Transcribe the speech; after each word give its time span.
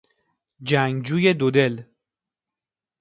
جنگجوی 0.63 1.33
دودل 1.33 1.83